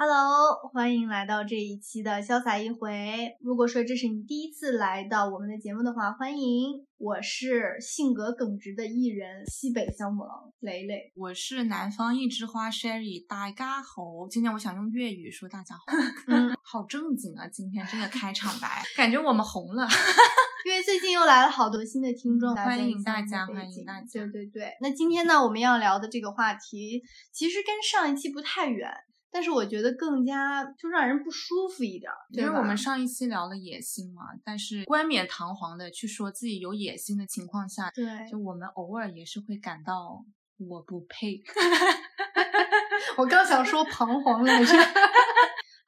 [0.00, 3.36] Hello，欢迎来到这一期的潇洒一回。
[3.40, 6.86] 如果说这是你第一次来到我们的节目的话，欢迎。
[6.98, 14.28] 我是性格耿直的艺人西北香母狼蕾蕾，我是南方一枝花 Sherry 大家好。
[14.30, 15.82] 今天我想用粤语说大家好，
[16.28, 17.48] 嗯，好正经啊！
[17.48, 19.84] 今天这个开场白，感觉我们红了，
[20.64, 24.06] 因为最近又来了好多新的听众，欢迎大家，欢迎大家。
[24.12, 27.02] 对对对，那今天呢，我们要聊的这个话题，
[27.32, 28.88] 其实跟上一期不太远。
[29.38, 40.24] 但是我觉得更加就让人不舒服一点，因为我们上一期聊了野心嘛，但是冠冕堂皇的去说自己有野心的情况下，对，就我们偶尔也是会感到
[40.56, 41.40] 我不配。
[43.16, 44.72] 我刚想说 彷徨来着。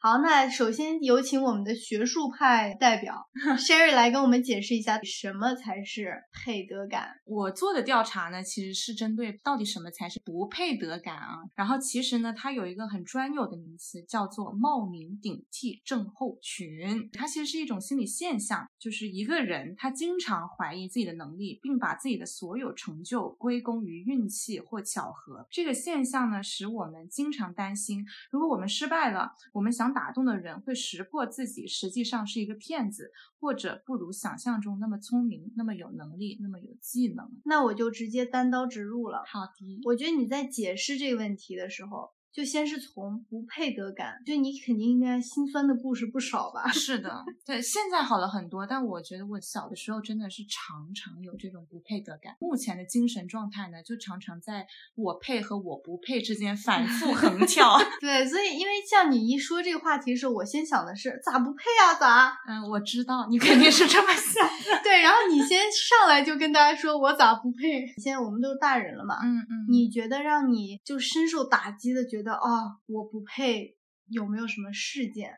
[0.02, 3.28] 好，那首先有请我们的学术派代表
[3.60, 7.10] Sherry 来跟我们解释一下什么才是配得感。
[7.26, 11.40] 我做的调查呢，其实是针对到底什么才是不配得感啊。
[11.54, 17.10] 然后其实呢，它有一个很专有的名词，叫做冒名顶替症候群。
[17.12, 25.46] 它其实是一种心理现象，就是一个人他经常怀疑自己的能力，并把自己的所有成就归功于运气或巧合。
[25.50, 29.89] 这个现象呢，使我们经常担心，如果我们失败了，我们想。
[29.92, 37.30] 打动的人会识破自己实际上是一个骗子，或者不如想象中那么聪明、那么有能力、那么有技能。
[37.44, 39.22] 那我就直接单刀直入了。
[39.26, 42.10] 好的，我觉得你在解释这个问题的时候。
[42.32, 46.70] 就先是从不配得感，就你肯定应该心酸的故事不少吧？
[46.72, 52.36] 是的，对，现在好了很多，但我觉得我小的时候真的是常常有这种不配得感。
[52.38, 54.64] 目前的精神状态呢，就常常在
[54.94, 57.76] 我配和我不配之间反复横 跳。
[58.00, 61.94] 对，所以因为像你一说这个话题的时候，我先想的是咋不配啊？
[61.98, 62.38] 咋？
[62.46, 64.80] 嗯，我知道你肯定是这么想的。
[64.84, 67.84] 对，然后你先上来就跟大家说我咋不配？
[67.98, 72.19] 现在我们都是大人了嘛，嗯嗯，你觉得让你就深受打击的觉。
[72.20, 75.32] 觉得啊，我不配，有没有什么事件？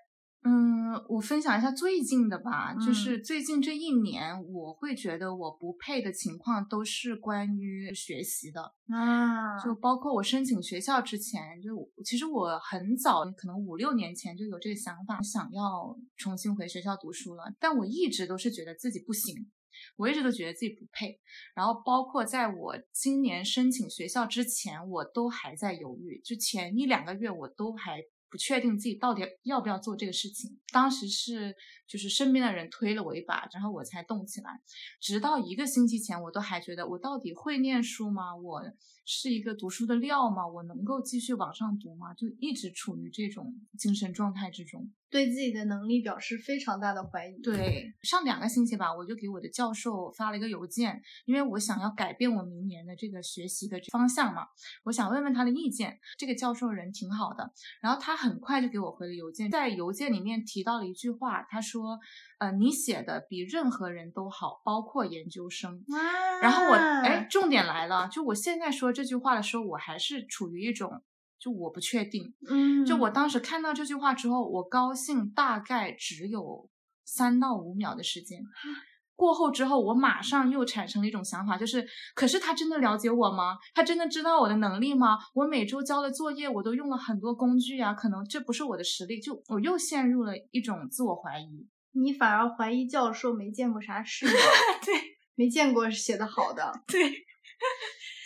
[0.44, 19.48] 嗯，我分享一下最近的吧，就是最近这一年，我会觉得我不配的情况都是关于学习的啊，就包括我申请学校之前，就其实我很早，可能五六年前就有这个想法，想要重新回学校读书了，但我一直都是觉得自己不行。
[19.96, 21.20] 我一直都觉得自己不配，
[21.54, 26.20] 然后包括在我今年申请学校之前，我都还在犹豫。
[26.24, 30.58] 就前一两个月，我都还不确定自己到底要不要做这个事情。
[30.72, 31.54] 当时是
[31.92, 34.62] 就是身边的人推了我一把，然后我才动起来。
[34.98, 38.34] 直到一个星期前，我都还觉得我到底会念书吗？
[38.34, 38.62] 我
[39.04, 40.48] 是一个读书的料吗？
[40.48, 42.14] 我能够继续往上读吗？
[42.14, 44.90] 就一直处于这种精神状态之中。
[45.10, 47.38] 对自己的能力表示非常大的怀疑。
[47.42, 54.46] 对，上两个星期吧，我就给我的教授发了一个邮件，因为我想要改变我明年的这个学习的方向嘛，
[54.84, 55.98] 我想问问他的意见。
[56.16, 57.52] 这个教授人挺好的，
[57.82, 61.81] 然后他很快就给我回了邮件，在邮件里面提到了一句话，他说
[62.38, 65.84] ：“呃，你写的比任何人都好，包括研究生。”
[66.42, 71.02] 然后我，哎，重点来了，就我现在说这句话的时候，我还是处于一种。
[71.38, 76.70] 就我不确定，嗯，就我当时看到这句话之后，我高兴大概只有
[77.04, 78.44] 三到五秒的时间，
[79.22, 83.56] 过后之后，我马上又产生了一种想法，就是，可是他真的了解我吗？
[83.72, 85.16] 他真的知道我的能力吗？
[85.32, 91.68] 我每周交的作业，我都用了很多工具啊，可能这不是我的实力，就我又陷入了一种自我怀疑。
[91.92, 94.34] 你反而怀疑教授没见过啥世面，
[94.84, 94.94] 对，
[95.36, 97.00] 没见过写的好的， 对。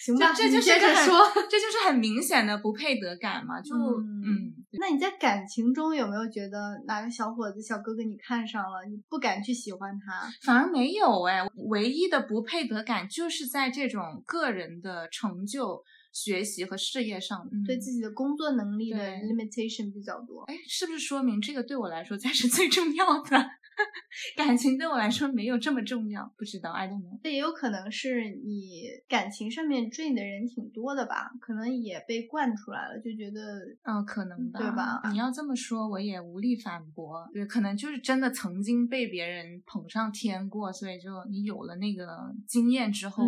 [0.07, 3.61] 行吧，这就是很说， 这就是很明显的不配得感嘛。
[3.61, 10.29] 就嗯，那你在感情中有没有觉得哪个小伙子、小哥哥你看上了，你不敢去喜欢他？
[10.43, 20.43] 反而没有哎，唯一的不配得感就是在这种个人的成就、学习和事业上，对自己的工作能力的 limitation 比较多。
[20.45, 23.51] 哎，是不是说明这个对我来说才是最重要的？
[24.37, 27.21] 感情对我来说没有这么重要，不知道，I don't know。
[27.23, 35.03] 这也有可能是你感情上面追你的人挺多的吧，可能也被惯出来了，就觉得，嗯，可能吧，对吧？
[35.11, 37.29] 你要这么说，我也无力反驳。
[37.35, 43.23] 对，可能就是真的曾经被别人捧上天过，所以就你有了那个经验之后，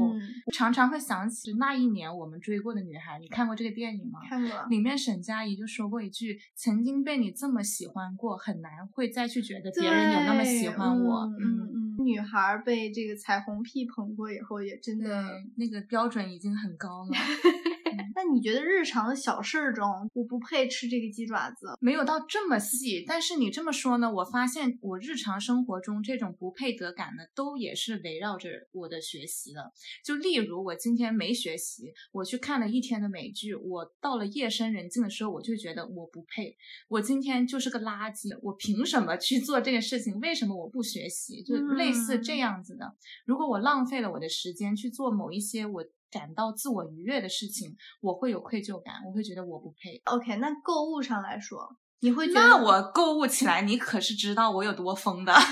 [0.55, 3.19] 常常会想起那一年我们追过的女孩。
[3.19, 4.21] 你看过这个电影吗？
[4.29, 4.67] 看过。
[4.71, 15.25] 里面沈佳宜就说过一句：“曾经被你这么喜欢过，很难会再去觉得别人有那么。”喜欢我，嗯嗯，女孩被这个彩虹屁捧过以后，也真的
[15.56, 17.11] 那个标准已经很高了。
[18.19, 21.79] 那你觉得日常的小事儿中，我不配吃这个鸡爪子？
[21.81, 29.73] 没有到这么细，但是你这么说呢，我发现我日常生活中这种不配得感呢，都也是围绕着我的学习的。
[30.05, 36.56] 就例如我今天没学习，我去看了一天的美剧，我到了夜深人静的时候，我就觉得我不配，
[36.88, 40.19] 我今天就是个垃圾，我凭什么去做这个事情？
[40.19, 41.41] 为什么我不学习？
[41.44, 42.97] 就类似这样子的。
[43.25, 50.01] 如果我浪费了我的时间去做某一些我感到自我愉悦的事情，我会有愧疚感，我会觉得我不配。
[50.05, 55.33] OK，那购物上来说，你会觉得那我购物起来，你可是知道我有多疯的。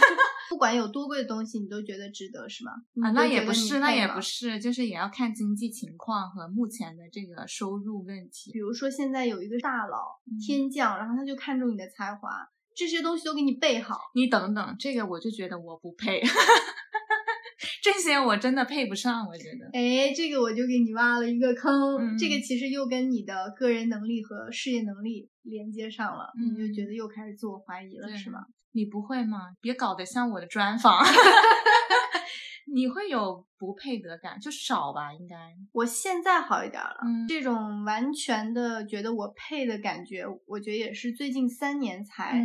[0.48, 2.70] 不管有多贵的东西，你都觉得值得是吗？
[3.02, 8.52] 啊，那也不是，那也不是，就是也要看经济情况和目前的这个收入问题。
[8.52, 12.30] 比如说现在有一个大佬、嗯天降，然后他就看中你的才华，
[12.76, 16.22] 这些东西都给你备好，你等等，这个我就觉得我不配，
[17.92, 19.70] 这些我真的配不上，我觉得。
[19.72, 21.96] 哎，这个我就给你挖了一个坑。
[21.98, 28.40] 嗯这个其实又跟你的个人能力和事业能力连接上了，你就觉嗯得又开始自我怀疑了，是吗？
[28.72, 29.38] 你不会吗？
[29.60, 31.04] 别搞得像我的专 访。
[32.74, 35.36] 你会有不配得感，就少吧，应该。
[35.72, 42.44] 我现在好一点了，嗯这种完全的觉得我配的感觉，我觉得也是最近三年才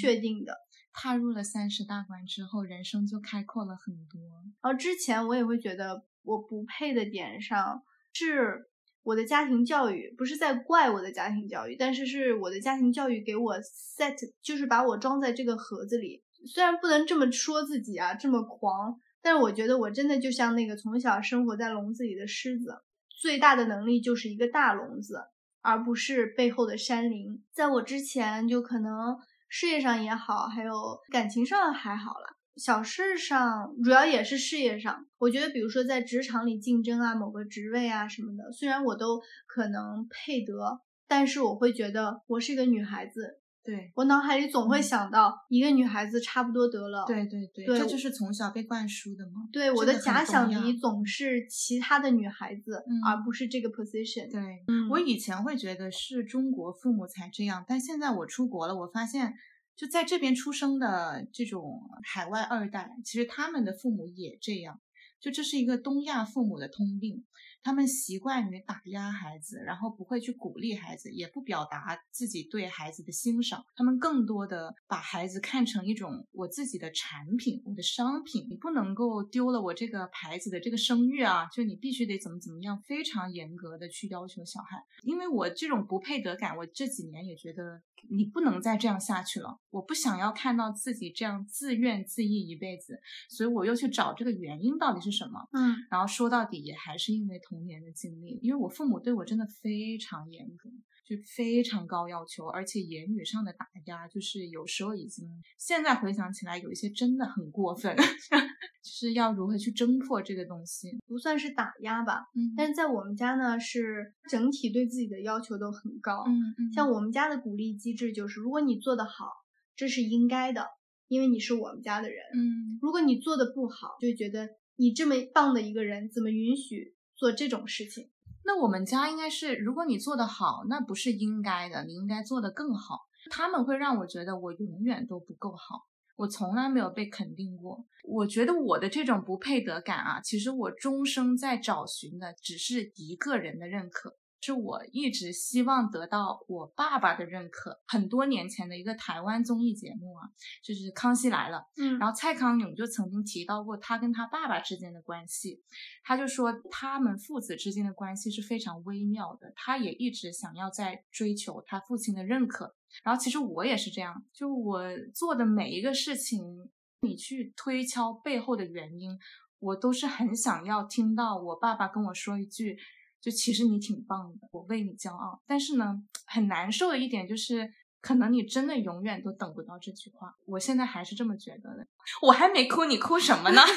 [0.00, 0.54] 确定的。
[0.92, 4.20] 踏入了三十大关之后，人生就开阔了很多。
[4.62, 7.82] 然后之前我也会觉得我不配的点上
[8.12, 8.68] 是
[9.02, 16.22] 我的家庭教育，不是在怪我的家庭教育，但是是我的家庭教育给我 set，就是把我装在这个盒子里。
[16.46, 22.82] 虽然不能这么说自己啊，这么狂，但是我觉得我真的就像那个从小生活在笼子里的狮子，
[23.20, 25.24] 最大的能力就是一个大笼子，
[25.62, 27.42] 而不是背后的山林。
[27.52, 29.18] 在我之前，就可能
[29.48, 30.72] 事业上也好，还有
[31.10, 32.36] 感情上还好啦。
[32.56, 35.06] 小事上，主要也是事业上。
[35.18, 47.04] 我觉得，比如说在职场里竞争啊，某个职位啊什么的，虽然我都可能配得，但是我会觉得我是一个女孩子，对，我脑海里总会嗯想到一个女孩子差不多得了。
[47.06, 49.46] 对对对，对这就是从小被灌输的嘛。
[49.52, 54.30] 对，我的假想敌总是其他的女孩子，嗯而不是这个 position。
[54.30, 59.34] 对，嗯，我以前会觉得是中国父母才这样，但现在我出国了，我发现
[59.76, 64.80] 就在这边出生的这种海外二代，其实他们的父母也这样，
[65.20, 67.26] 就这是一个东亚父母的通病。
[67.62, 73.64] 他们习惯于打压孩子，然后不会去鼓励孩子，也不表达自己对孩子的欣赏。
[73.74, 78.46] 他们更多的把孩子看成一种我自己的产品，我的商品。
[78.48, 81.46] 你不能够丢了我这个牌子的这个声誉啊！
[81.52, 84.82] 就你必须得怎么怎么样，非常严格的去要求小孩。
[85.02, 89.58] 因为我这种不配得感，我这几年也觉得你不能再这样下去了。
[89.70, 95.46] 我不想要看到自己这样自怨自艾一辈子，所以我又去找这个原因到底是什么。
[95.52, 100.68] 嗯然后说到底也还是因为童年的经历，因为我父母对我真的非常严格，
[101.06, 110.98] 就非常高要求，而且言语上的打压，就是有时候已经现在回想起来有一些真的很过分， 就是要如何去侦破这个东西。
[111.06, 116.24] 不算是打压吧，嗯但是在我们家呢，是整体对自己的要求都很高。
[116.26, 119.26] 嗯嗯，像我们家的鼓励机制就是，如果你做得好，
[119.74, 120.66] 这是应该的，
[121.08, 122.18] 因为你是我们家的人。
[122.34, 128.08] 嗯如果你做的不好，就觉得你这么棒的一个人，怎么允许做这种事情？
[128.44, 133.00] 那我们家应该是，如果你做得好，那不是应该的，你应该做得更好。
[133.30, 135.86] 他们会让我觉得我永远都不够好，
[136.16, 137.84] 我从来没有被肯定过。
[138.04, 147.80] 我觉得我的这种不配得感啊，其实我终生在找寻的只是一个人的认可，是我一直希望得到我爸爸的认可。
[147.86, 150.30] 很多年前的一个台湾综艺节目啊，
[150.62, 155.60] 就是《康熙来了》，嗯然后蔡康永就曾经提到过他跟他爸爸之间的关系，
[156.04, 162.74] 他就说他们父子之间的关系是非常微妙的，他也一直想要在追求他父亲的认可。
[163.02, 169.18] 然后其实我也是这样，就我做的每一个事情，你去推敲背后的原因，
[169.58, 172.78] 我都是很想要听到我爸爸跟我说一句。
[173.20, 175.42] 就其实你挺棒的，我为你骄傲。
[175.46, 175.94] 但是呢，
[176.26, 177.68] 很难受的一点就是，
[178.00, 180.32] 可能你真的永远都等不到这句话。
[180.46, 181.86] 我现在还是这么觉得的。
[182.22, 183.62] 我还没哭，你哭什么呢？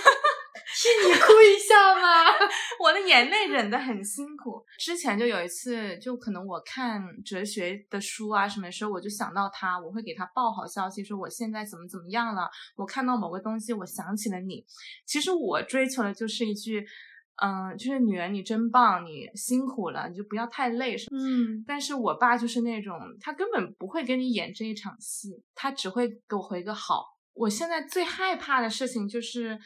[0.73, 2.31] 替你哭一下嘛。
[2.79, 4.63] 我的眼泪忍得很辛苦。
[4.79, 12.49] 之前就有一次，就可能我看哲学的书啊什么的时候，我就想到他，我会给他报好消息，说我现在怎么怎么样了。
[12.75, 14.65] 我看到某个东西，我想起了你。
[15.05, 16.85] 其实我追求的就是一句，
[17.37, 21.17] 嗯、就是女儿你真棒，你辛苦了，你就不要太累什么。
[21.19, 27.05] 嗯但是我爸就是那种，他根本不会跟你演这一场戏，他只会给我回个好。
[27.33, 29.57] 我现在最害怕的事情就是，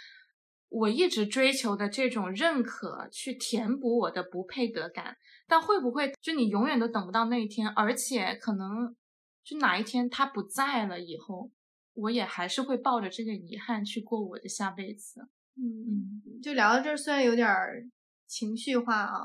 [0.69, 5.17] 我一直追求的这种认可，去填补我的不配得感，
[5.47, 8.95] 但会不会就你永远都等不到那一天，而且可能
[9.43, 11.51] 就哪一天他不在了以后，
[11.95, 15.27] 我也还是会抱着这个遗憾去过我的下辈子。
[15.57, 17.49] 嗯，就聊到这儿，虽然有点
[18.27, 19.15] 情绪化啊，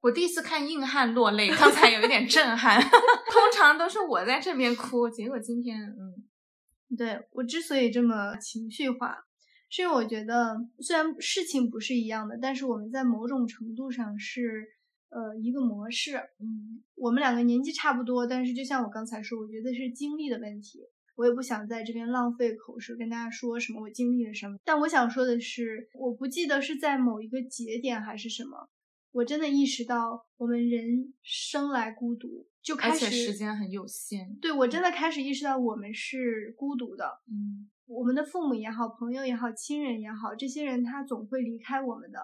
[0.00, 2.80] 我第一次看硬汉落泪，刚才有一点震撼。
[2.82, 9.24] 通常都是我在这边哭，结果今天，嗯，对我之所以这么情绪化，
[9.68, 14.66] 是因为我觉得虽然事情不是一样的，但是我们在某种程度上是
[15.10, 16.16] 呃一个模式。
[16.38, 20.80] 嗯，我们两个年纪差不多，但是就像我刚才说，我觉得是经历的问题。
[21.20, 28.70] 我也不想在这边浪费口舌跟大家说什么我经历了什么，但我想说的是，我不记得是在某一个节点还是什么，
[29.12, 34.34] 我真的意识到我们人生来孤独，就开始时间很有限。
[34.40, 37.04] 对我真的开始意识到我们是孤独的。
[37.26, 42.18] 嗯，我们的父母也好，朋友也好，亲人也好，这些人他总会离开我们的。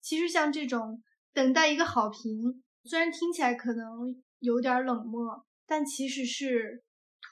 [0.00, 1.02] 其实像这种
[1.34, 6.82] 等待一个好评，虽然听起来可能有点冷漠，但其实是。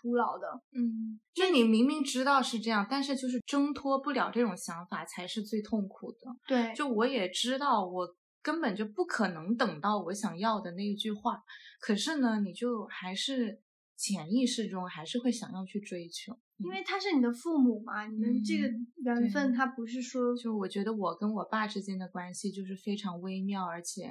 [0.07, 6.19] 徒劳的，嗯，就你明明知道是这样，但是就是挣脱不了这种想法，才是最痛苦的。
[6.47, 8.09] 对，就我也知道，我
[8.41, 11.43] 根本就不可能等到我想要的那一句话，
[11.81, 13.61] 可是呢，你就还是
[13.97, 18.69] 潜意识中还是会想要去追求，因为他是你的父母嘛，你们这个
[19.03, 24.05] 缘分，他不是说，就我觉得我跟我爸之间的关系就是非常微妙，而且，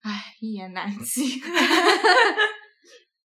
[0.00, 1.40] 唉，一言难尽。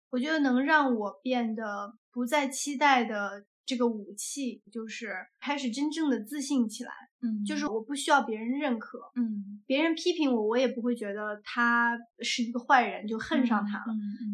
[0.09, 6.91] 我觉得能让我变得不再期待的这个武器，就是开始真正的自信起来。
[7.25, 13.86] 嗯，就是我不需要别人认可，嗯，别人批评我，我也不会觉得他是一个坏人，就恨上他了。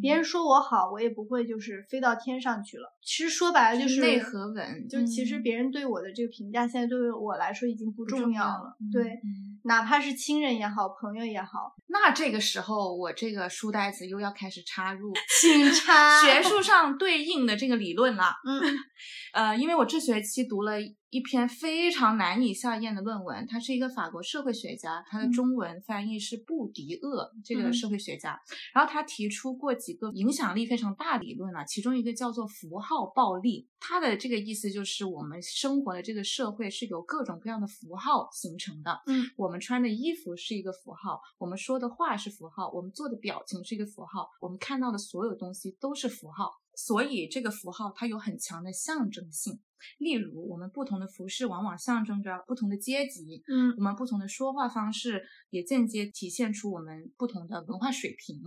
[0.01, 2.93] 别人说我好，我也不会就是飞到天上去了。
[3.01, 8.75] 其实说白了就是内核稳，就其实别人对我的这个评价，现在对于我来说已经不重要了。
[8.91, 18.33] 对，嗯哪怕是亲人也好，朋友也好，那这个时候我这个书呆子又要开始插入请 插学术上对应的这个理论了。
[18.43, 18.61] 嗯，
[19.33, 20.73] 呃，因为我这学期读了。
[21.11, 28.39] 一篇非常难以下咽的论文，他是一个法国社会学家，他的中文翻译是布迪厄这个社会学家。
[28.73, 33.67] 然后他提出过几个影响力非常大的理论啊，其中一个叫做符号暴力。
[33.77, 39.01] 他的这个意思就是我们生活的这个社会是由各种各样的符号形成的。
[39.07, 46.60] 嗯，我们穿的衣服是一个符号，我们说的话是符号，我们做的表情是一个符号，我们看到的所有东西都是符号。
[46.85, 49.59] 所以这个符号它有很强的象征性。
[49.97, 58.39] 例如，我们不同的服饰往往象征着不同的阶级，嗯，我们不同的说话方式也间接体现出我们不同的文化水平。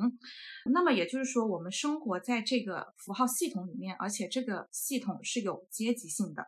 [0.73, 6.47] 那么也就是说，我们生活在这个符号系统里面，而且这个系统是有阶级性的。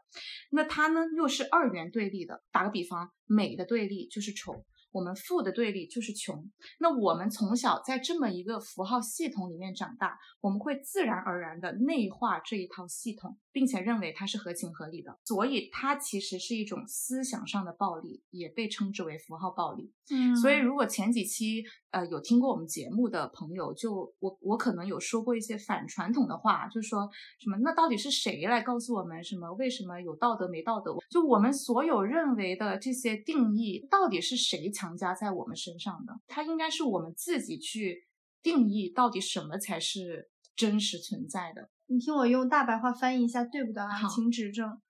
[0.50, 2.42] 那它呢，又是二元对立的。
[2.52, 4.64] 打个比方，美的对立就是丑。
[4.96, 6.50] 我们富的对立就是穷。
[6.80, 15.18] 那我们从小在这么一个符号系统里面长大，我们会自然而然的内化这一套系统，并且认为它是合情合理的。
[15.24, 19.90] 所以它其实是一种思想上的暴力，也被称之为符号暴力。
[20.10, 30.96] 嗯，所以如果前几期呃有听过我们节目的朋友，就我我可能有说过一些反传统的话，就说什么那到底是谁来告诉我们什么为什么有道德没道德？
[31.10, 34.86] 就我们所有认为的这些定义，到底是谁强？
[34.86, 38.06] 强加在我们身上的，它应该是我们自己去
[38.40, 41.70] 定义，到底什么才是真实存在的。
[41.88, 43.88] 你听我用大白话翻译一下，对不对啊？
[43.88, 44.80] 好，请指正。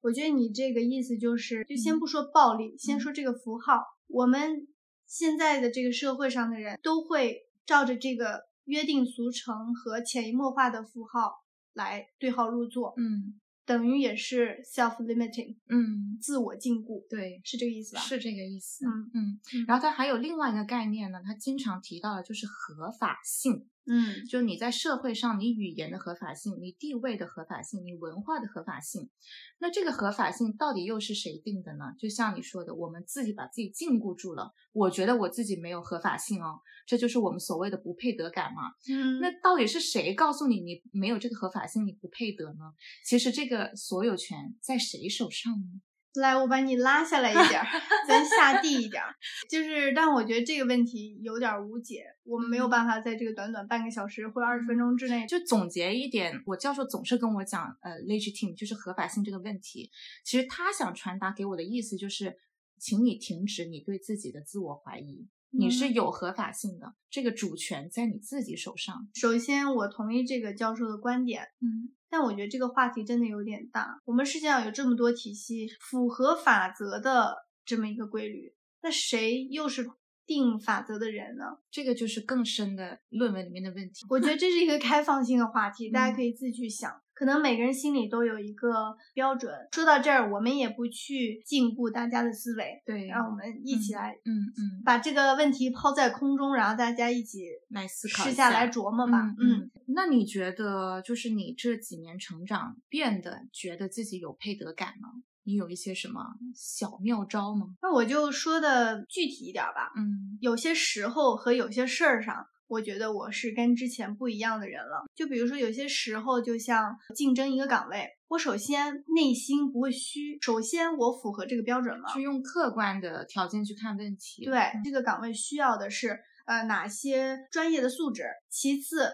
[0.00, 3.82] 我觉得你这个意思就是，就先不说暴力，先说这个符号。
[4.08, 4.68] 我们
[5.06, 12.94] 现在的这个社会上的人都会照着这个约定俗成和潜移默化的符号来对号入座。
[12.96, 13.40] 嗯。
[13.64, 18.00] 等于也是 self-limiting，嗯，自我禁锢，对，是这个意思吧？
[18.02, 18.84] 是这个意思。
[18.84, 19.40] 嗯嗯。
[19.68, 23.68] 然后它还有另外一个概念呢，它经常提到的就是合法性。
[23.84, 29.10] 嗯，就你在社会上，你语言的合法性，你地位的合法性，你文化的合法性。
[29.58, 31.92] 那这个合法性到底又是谁定的呢？
[31.98, 34.52] 就像你说的，我们自己把自己禁锢住了。
[34.72, 38.70] 我觉得我自己没有合法性哦，这就是我们所谓的不配得感嘛。
[38.88, 42.72] 嗯，那到底是谁告诉你你没有这个合法性，你不配得呢？
[43.04, 45.80] 其实这个所有权在谁手上呢？
[46.14, 47.62] 来，我把你拉下来一点，
[48.06, 49.02] 咱下地一点。
[49.48, 56.42] 就是，但我觉得这个问题有点无解，我们没有办法在这个短短半个小时或者二十分钟之内就总结一点。
[56.46, 59.90] 我教授总是跟我讲，呃，legitimate 就是合法性这个问题。
[60.24, 62.36] 其实他想传达给我的意思就是，
[62.78, 69.08] 请你停止你对自己的自我怀疑，你是有合法性的，这个主权在你自己手上。
[69.14, 71.48] 首先，我同意这个教授的观点。
[71.60, 71.94] 嗯。
[72.12, 73.98] 但我觉得这个话题真的有点大。
[74.04, 79.88] 我们世界上有这么多体系，符合法则的这么一个规律，那谁又是
[80.26, 81.44] 定法则的人呢？
[81.70, 84.04] 这个就是更深的论文里面的问题。
[84.10, 87.00] 我觉得这是一个开放性的话题，大家嗯可以自己去想。
[87.22, 89.54] 可能每个人心里都有一个标准。
[89.70, 99.20] 说到这儿，我们也不去禁锢大家的思维，对，让我们一起来嗯嗯，把这个问题抛在空中，然后大家一起来思考试下来琢磨吧。
[99.38, 105.08] 嗯嗯，那你觉得就是你这几年成长变得觉得自己有配得感吗？
[105.44, 106.20] 你有一些什么
[106.56, 107.66] 小妙招吗？
[107.82, 109.92] 那我就说的具体一点吧。
[109.96, 115.04] 嗯有些时候和有些事儿上，我觉得我是跟之前不一样的人了。
[115.14, 122.08] 就比如说，有些时候就像竞争一个岗位，我首先内心不会虚，首先我符合这个标准了。
[122.14, 124.46] 是用客观的条件去看问题。
[124.46, 128.22] 对，这个岗位需要的是呃哪些专业的素质？
[128.48, 129.10] 其次，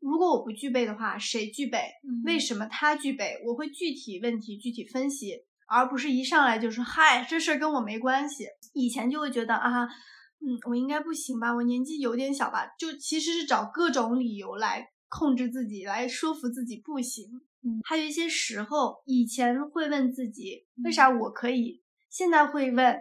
[0.00, 1.78] 如果我不具备的话，谁具备？
[1.78, 3.42] 嗯为什么他具备？
[3.46, 5.32] 我会具体问题具体分析，
[5.66, 8.44] 而不是一上来就说嗨，这事儿跟我没关系。
[8.74, 9.88] 以前就会觉得啊，
[10.40, 17.26] 嗯，我应该不行吧，我年纪有点小吧，就其实是找各种理由来控制自己，来说服自己不行。
[17.62, 22.96] 嗯，还有一些时候，以前会问自己为啥我可以，现在会问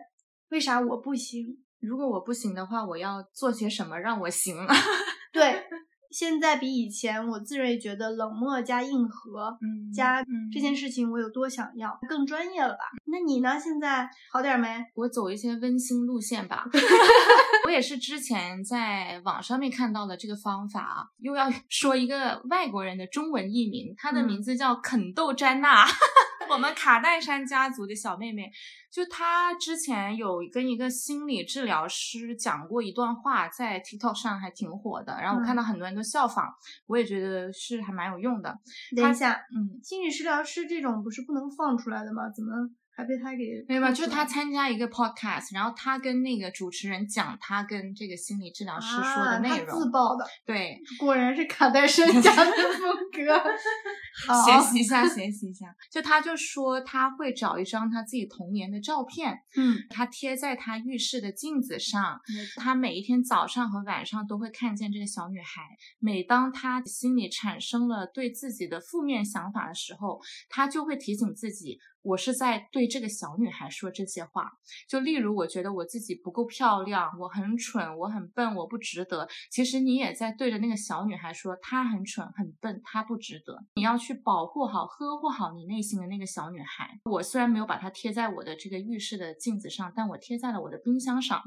[0.50, 1.64] 为啥我不行。
[1.80, 4.56] 如果我不行的话，我要做些什么让我行？
[5.32, 5.64] 对，
[6.12, 12.80] 现在比以前我自认为觉得冷漠加硬核，嗯加嗯这件事情我有多想要，更专业了吧？
[13.06, 13.60] 那你呢？
[13.60, 14.68] 现在好点没？
[14.96, 16.66] 我走一些温馨路线吧。
[17.66, 25.86] 我也是之前在网上面看到的这个方法啊，又要 说一个外国人的中文译名，他的嗯名字叫肯豆詹娜，
[26.50, 28.52] 我们卡戴珊家族的小妹妹。
[28.98, 36.48] 就他之前有跟一个心理治疗师讲过一段话，在 TikTok 上还挺火的，然后我看嗯到很多人都效仿，
[36.88, 38.58] 我也觉得是还蛮有用的。
[38.96, 42.24] 等一下，嗯，心理治疗师这种不是不能放出来的吗？
[42.36, 42.52] 怎么
[42.98, 43.92] 还被他给没有吧？
[43.92, 53.38] 就是他参加一个 podcast，然后他跟那个主持人讲他跟这个心理治疗师说的内容，自曝的，对，果然是卡戴珊家的风格。
[54.28, 55.68] 好，学习一下，学习一下。
[55.92, 62.20] 就他就说他会找一张他自己童年的照片，嗯，他贴在他浴室的镜子上，
[62.56, 65.62] 他每一天早上和晚上都会看见这个小女孩。
[66.00, 71.78] 每当他心里产生了对自己的负面想法的时候，他就会提醒自己。
[72.08, 74.50] 我是在对这个小女孩说这些话，
[74.88, 79.28] 就例如我觉得我自己不够漂亮，我很蠢，我很笨，我不值得。
[79.52, 83.62] 其实你也在对着那个小女孩说，她很蠢，很笨，她不值得。
[83.76, 86.98] 你要去保护好、呵护好你内心的那个小女孩。
[87.04, 91.42] 我虽然没有把它贴在我的这个浴室的镜子上，但我贴在了我的冰箱上。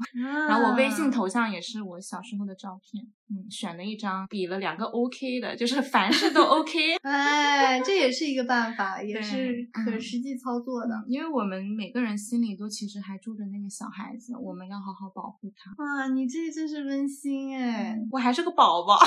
[0.47, 6.97] 然后我微信啊头像也是我小时候的照片，嗯，选了一张，比了两个 OK 的，就是 凡事都 OK。
[7.01, 11.03] 哎，这也是一个办法，也是可嗯实际操作的。
[11.07, 15.71] 因为我们每个人心里都其实还住着那个小孩子，我们要好好保护他。
[15.83, 17.99] 啊，你这真是温馨哎。
[18.11, 18.97] 我还是个宝宝。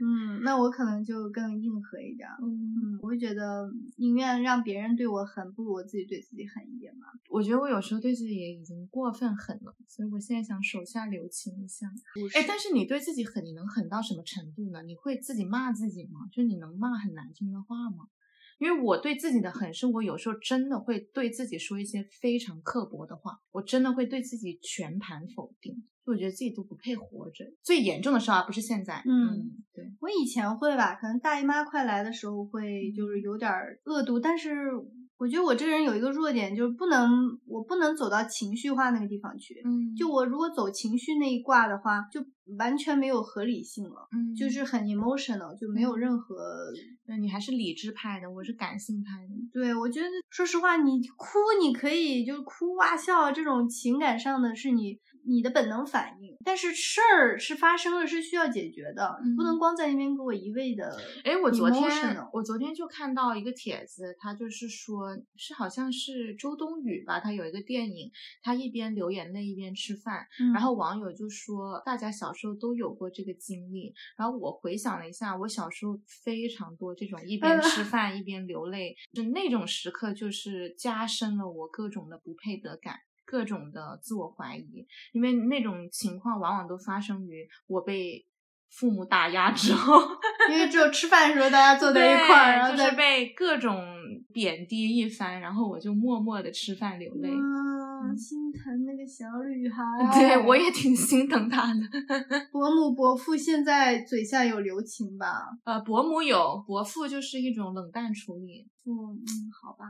[0.00, 2.28] 嗯，那我可能就更硬核一点。
[2.42, 7.06] 嗯，嗯，我会觉得宁愿让别人对我狠，不如我自己对自己狠一点嘛。
[7.30, 11.86] 我觉得我有时候对自己也已经过分狠了，所以我现在想手下留情一下。
[12.34, 14.82] 哎，但是你对自己狠，你能狠到什么程度呢？
[14.82, 16.26] 你会自己骂自己吗？
[16.32, 18.08] 就你能骂很难听的话吗？
[18.64, 25.74] 因为我对自己的狠，生活有时候真的会对自己说一些非常刻薄的话，我真的会对自己全盘否定，
[26.06, 27.44] 就我觉得自己都不配活着。
[27.62, 34.50] 最严重的时候啊，不是现在，嗯对，我以前会吧，可能大姨妈快来的时候会就是有点儿恶毒，但是
[35.24, 37.08] 我觉得我这个人有一个弱点，就是不能
[37.46, 39.54] 我不能走到情绪化那个地方去。
[39.64, 42.20] 嗯就我如果走情绪那一挂的话，就
[42.58, 46.36] 完全没有合理性了，嗯就是很 emotional，就没有嗯任何。
[47.06, 49.32] 对你还是理智派的，我是感性派的。
[49.50, 60.96] 对，我觉得说实话，你哭你可以就哭哇笑啊，这种情感上的是你你的本能反应，但是事儿是发生了，是需要解决的，你不能嗯光在那边给我一味的。
[61.24, 61.90] 哎，我昨天
[62.32, 68.10] 我昨天就看到一个帖子，他就是说是好像是周冬雨吧，他有一个电影，
[68.42, 82.96] 他一边流眼泪一边吃饭，然后网友就说大家小时候都有过这个经历，然后我回想了一下，我小时候非常多这种一边吃饭 一边流泪，就那种时刻就是加深了我各种的不配得感。
[83.34, 88.24] 各种的自我怀疑，因为那种情况往往都发生于我被
[88.76, 90.00] 父母打压之后，
[90.50, 93.80] 因为只有吃饭的时候大家坐在一块儿，对就是然后再被各种
[94.32, 97.28] 贬低一番，然后我就默默的吃饭流泪。
[97.30, 99.82] 嗯，心疼那个小女孩。
[100.18, 101.80] 对，我也挺心疼她的。
[102.50, 105.26] 伯母伯父现在嘴下有留情吧？
[105.64, 108.66] 呃，伯母有，伯父就是一种冷淡处理。
[108.86, 109.30] 嗯嗯，
[109.62, 109.86] 好吧。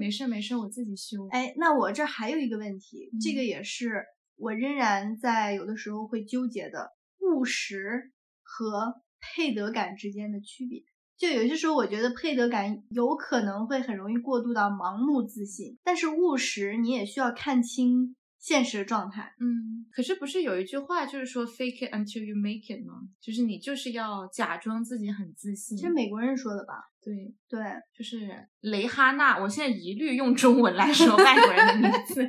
[0.00, 1.28] 没事没事，我自己修。
[1.30, 4.02] 哎，那我这还有一个问题，这个嗯也是
[4.36, 8.10] 我仍然在有的时候会纠结的务实
[8.56, 10.82] 和配得感之间的区别。
[11.16, 19.32] 就有些时候，我觉得配得感有可能会很容易过渡到盲目自信，但是务实你也需要看清现实的状态。
[19.40, 22.94] 嗯，可是不是有一句话就是说 “fake it until you make it” 吗？
[23.20, 25.78] 就是你就是要假装自己很自信。
[25.78, 26.74] 这是美国人说的吧？
[27.00, 27.14] 对
[27.48, 27.60] 对，
[27.96, 29.38] 就是雷哈娜。
[29.38, 32.28] 我现在一律用中文来说 外国人的名字。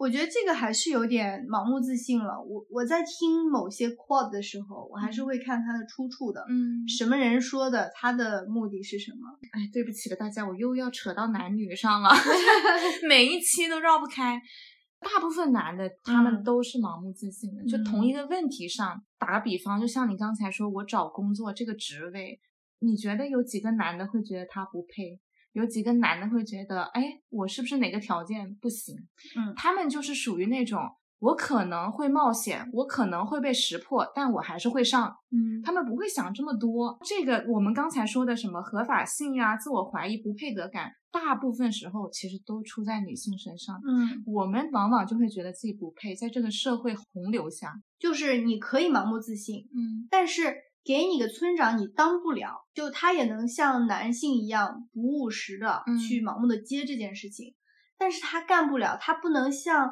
[0.00, 2.40] 我觉得这个还是有点盲目自信了。
[2.40, 6.42] 我我在听某些 quote 的时候，我还是会看它的出处的。
[6.48, 7.90] 嗯，什么人说的？
[7.94, 9.28] 他的目的是什么？
[9.52, 12.08] 哎，对不起了，大家，我又要扯到男女上了，
[13.06, 14.40] 每一期都绕不开。
[15.00, 22.40] 大部分男的他们都是盲目自信的，就同一个问题上，打个比方，就像你刚才说，我找工作这个职位，
[22.78, 25.20] 你觉得有几个男的会觉得他不配？
[25.52, 28.94] 有几个男的会觉得，哎，我是不是哪个条件不行？
[29.36, 30.80] 嗯，他们就是属于那种，
[31.18, 35.12] 我可能会冒险，我可能会被识破，但我还是会上。
[35.32, 36.98] 嗯，他们不会想这么多。
[37.04, 43.80] 这个我们刚才说的什么合法性呀、自我怀疑、不配得感，大部分时候其实都出在女性身上。
[43.84, 50.54] 嗯，我们往往就会觉得自己不配，在这个社会洪流下，就是你可以盲目自信，嗯，但是。
[50.84, 57.54] 给你个村长，你当不了，就他也能像男性一样不务实的去盲目的接这件事情，
[57.98, 59.90] 但是他干不了，他不能像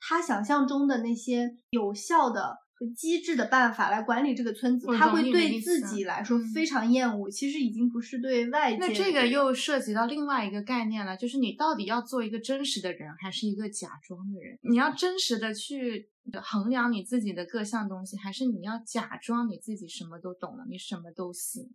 [0.00, 2.61] 他想象中的那些有效的。
[2.90, 7.30] 机智的办法来管理这个村子，他会对自己来说非常厌恶。
[7.30, 8.78] 其实已经不是对外界。
[8.78, 14.58] 那这个又涉及到另外一个概念了，就是你到底要做一个真实的人，还是一个假装的人？
[14.62, 16.10] 你要真实的去
[16.42, 21.70] 衡量你自己的各项东西，还是你要假装你自己什么都懂了，你什么都行？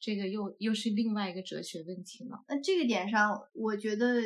[0.00, 2.42] 这个又又是另外一个哲学问题了。
[2.48, 4.22] 那这个点上，我觉得。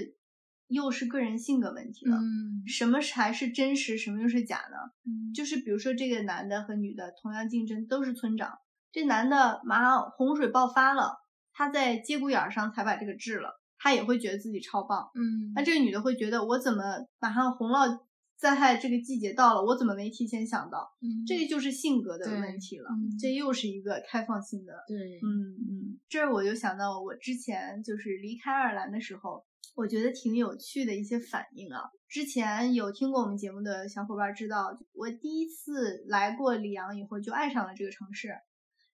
[0.72, 2.16] 又是个人性格问题了。
[2.16, 4.76] 嗯，什么才是真实，什么又是假呢？
[5.06, 8.58] 嗯，就是比如说这个男的和女的同样竞争，都是村长。
[8.90, 11.18] 这男的马上洪水爆发了，
[11.52, 15.10] 他在节骨眼上才把这个治了，他也会觉得自己超棒。
[15.14, 16.82] 嗯，那这个女的会觉得我怎么
[17.20, 18.00] 马上洪涝
[18.36, 20.92] 灾害这个季节到了，我怎么没提前想到？
[21.00, 22.88] 嗯，这个就是性格的问题了。
[23.20, 24.72] 这又是一个开放性的。
[24.88, 29.44] 对，嗯嗯，这我就想到我之前就是离开爱尔兰的时候。
[29.74, 31.80] 我觉得挺有趣的一些反应啊！
[32.08, 38.34] 之前有听过我们节目的小伙伴知道，我第一次来过里昂以后就爱上了这个城市，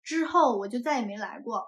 [0.03, 1.63] 之后我就再也没来过。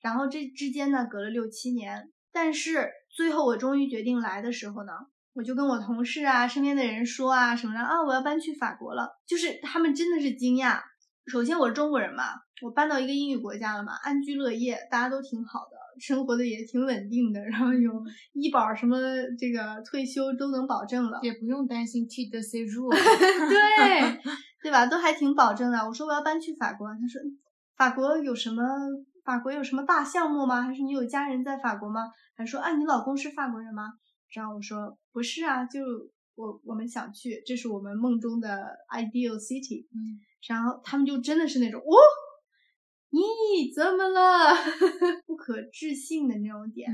[0.00, 4.92] 然后这之间呢隔了六七年，但是最后我终于决定来的时候呢，
[5.34, 10.80] 我就跟我同事啊、身边的人说啊什么的啊，我要搬去法国了，就是他们真的是惊讶。
[11.26, 12.24] 首先我是中国人嘛，
[12.62, 15.76] 我搬到一个英语国家了嘛，安居乐业，大家都挺好的。
[15.98, 17.92] 生活的也挺稳定的，然后有
[18.32, 18.96] 医保什么，
[19.38, 22.98] 这个退休都能保证了，也不用担心 T 的 C 入，对
[24.62, 24.86] 对吧？
[24.86, 25.78] 都还挺保证的。
[25.78, 27.20] 我说我要搬去法国，他说
[27.76, 28.62] 法国有什么？
[29.24, 30.62] 法国有什么大项目吗？
[30.62, 32.02] 还是你有家人在法国吗？
[32.36, 33.82] 还说啊，你老公是法国人吗？
[34.32, 35.80] 然后我说不是啊，就
[36.36, 38.48] 我我们想去，这是我们梦中的
[38.88, 39.86] ideal city。
[39.92, 41.94] 嗯，然后他们就真的是那种哦。
[43.10, 44.54] 咦，怎么了？
[45.26, 46.90] 不可置信的那种点，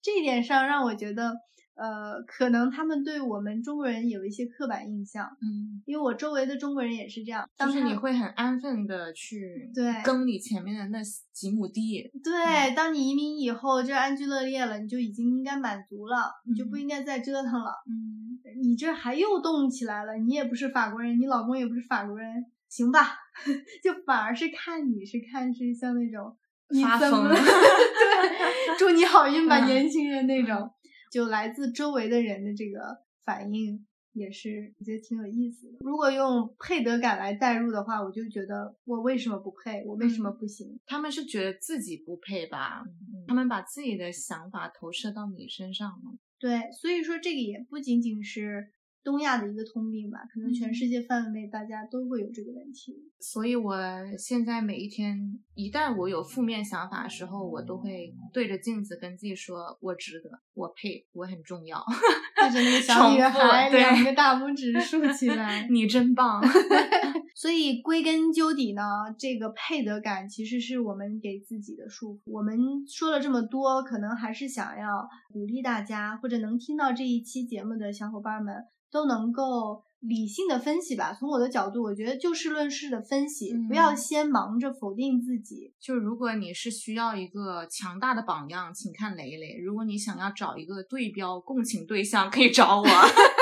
[0.00, 1.34] 这一点上让我觉得，
[1.74, 5.26] 呃，可能他们对我们中国人有一些刻板印象。
[5.42, 12.10] 嗯，因为我周围的中国人也是这样，就是你会很安分的去对耕你前面的那几亩地。
[12.22, 17.72] 对，当你移民以后，这安居乐业了，你就已经应该满足了，你就不应该再折腾了。
[17.86, 22.46] 嗯，你这还又动起来了，你也不是法国人，你老公也不是法国人。
[22.68, 23.16] 行吧，
[23.82, 26.36] 就反而是看你是看是像那种
[26.82, 30.70] 发疯， 对，祝你好运吧，年轻人那种，
[31.10, 35.78] 就来自周围的人的这个反应也是我觉得挺有意思的。
[35.80, 40.78] 如果用配得感来代入的话，我就觉得我为什么不配，我为什么不行？
[40.84, 42.84] 他们是觉得自己不配吧？
[43.26, 46.18] 他们把自己的想法投射到你身上了。
[46.38, 48.72] 对，所以说这个也不仅仅是。
[49.08, 52.94] 东亚的一个通病吧，可能全世界范围内大家都会有这个问题。
[53.18, 53.74] 所以我
[54.18, 55.18] 现在每一天，
[55.54, 61.82] 一旦我有负面想法的时候，我都会对着镜子跟自己说：“我值得，我配，我很重要。
[62.36, 66.42] ”对着那个小女孩，两个大拇指竖起来， 你真棒。
[67.34, 68.82] 所以归根究底呢，
[69.18, 72.20] 这个配得感其实是我们给自己的束缚。
[72.26, 78.54] 我们说了这么多，可能还是想要鼓励大家，或者能听到这一期节目的小伙伴们。
[78.90, 81.12] 都能够理性的分析吧。
[81.12, 85.72] 从我的角度，我觉得就事论事的分析，不要先忙着否定自己。
[85.80, 92.86] 就如果你是需要一个强大的榜样，请看蕾蕾；如果你想要找一个对标共情对象，可以找我。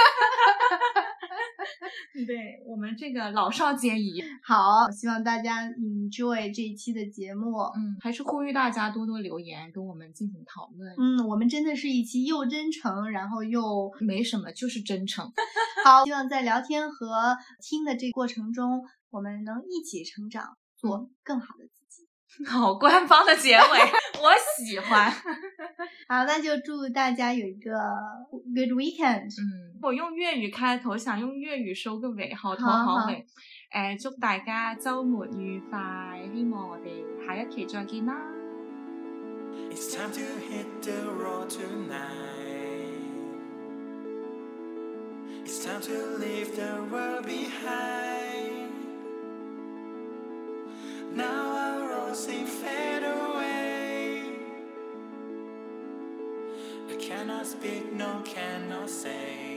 [2.86, 4.22] 对我们这个老少皆宜。
[4.44, 7.58] 好，希望大家 enjoy 这一期的节目。
[7.74, 10.94] 嗯，还是呼吁大家多多留言，跟我们进行讨论。
[10.96, 15.32] 嗯，我们真的是一期又真诚，然后又没什么，就是真诚。
[15.84, 21.75] 好，希望在聊天和听的这过程中，我们能一起成长，做更好的自己。
[22.44, 23.62] 好官方的结尾，
[24.20, 25.10] 我喜欢。
[26.08, 27.72] 好，那就祝大家有一个
[28.30, 29.30] good weekend。
[29.40, 33.26] 嗯，我用粤语开头，想用粤语收个尾，好头好尾。
[33.72, 38.14] 誒，祝大家周末愉快，希望我哋下一期再見啦。
[39.70, 42.36] It's time to hit the road tonight.
[45.44, 48.55] It's time to leave the world behind.
[51.16, 54.22] Now our roads seem fade away.
[56.90, 59.55] I cannot speak, no cannot say.